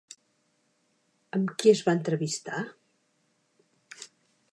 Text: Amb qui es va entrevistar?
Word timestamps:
Amb 1.37 1.53
qui 1.63 1.71
es 1.73 1.83
va 1.89 1.95
entrevistar? 1.97 2.63